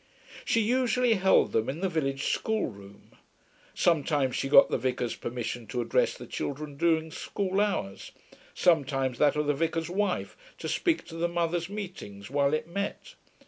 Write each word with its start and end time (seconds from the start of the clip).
She 0.45 0.61
usually 0.61 1.13
held 1.13 1.51
them 1.51 1.69
in 1.69 1.81
the 1.81 1.87
village 1.87 2.31
schoolroom. 2.33 3.11
Sometimes 3.75 4.35
she 4.35 4.49
got 4.49 4.71
the 4.71 4.77
vicar's 4.79 5.13
permission 5.15 5.67
to 5.67 5.79
address 5.79 6.17
the 6.17 6.25
children 6.25 6.75
during 6.75 7.11
school 7.11 7.61
hours, 7.61 8.11
sometimes 8.55 9.19
that 9.19 9.35
of 9.35 9.45
the 9.45 9.53
vicar's 9.53 9.91
wife 9.91 10.35
to 10.57 10.67
speak 10.67 11.05
to 11.05 11.15
the 11.17 11.27
Mothers' 11.29 11.69
Meeting 11.69 12.23
while 12.31 12.55
it 12.55 12.67
met. 12.67 13.13